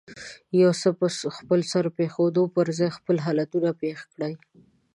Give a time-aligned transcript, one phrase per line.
[0.49, 1.07] د يو څه په
[1.37, 4.33] خپلسر پېښېدو پر ځای خپل حالتونه پېښ کړي.